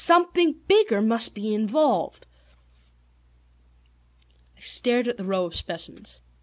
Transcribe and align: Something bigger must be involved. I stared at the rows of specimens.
Something 0.03 0.53
bigger 0.67 0.99
must 0.99 1.35
be 1.35 1.53
involved. 1.53 2.25
I 4.57 4.59
stared 4.59 5.07
at 5.07 5.17
the 5.17 5.25
rows 5.25 5.53
of 5.53 5.59
specimens. 5.59 6.23